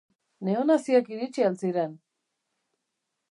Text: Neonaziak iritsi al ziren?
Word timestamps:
Neonaziak 0.47 1.11
iritsi 1.17 1.45
al 1.49 1.59
ziren? 1.65 1.93